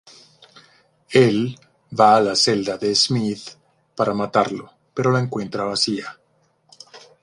Él 1.19 1.37
va 1.99 2.07
a 2.15 2.21
la 2.29 2.33
celda 2.35 2.77
de 2.79 2.95
Smith 2.95 3.51
para 3.95 4.15
matarlo, 4.15 4.71
pero 4.95 5.11
la 5.11 5.19
encuentra 5.19 5.63
vacía. 5.65 6.19